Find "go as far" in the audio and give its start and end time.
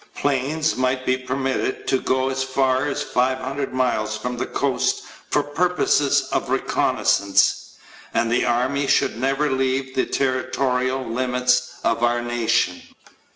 2.01-2.87